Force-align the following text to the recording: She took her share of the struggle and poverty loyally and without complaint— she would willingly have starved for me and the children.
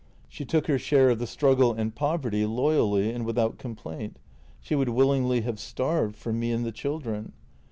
She 0.27 0.45
took 0.45 0.65
her 0.65 0.79
share 0.79 1.11
of 1.11 1.19
the 1.19 1.27
struggle 1.27 1.73
and 1.73 1.93
poverty 1.93 2.43
loyally 2.47 3.11
and 3.11 3.23
without 3.23 3.59
complaint— 3.59 4.17
she 4.59 4.73
would 4.73 4.89
willingly 4.89 5.41
have 5.41 5.59
starved 5.59 6.15
for 6.15 6.33
me 6.33 6.51
and 6.51 6.65
the 6.65 6.71
children. 6.71 7.33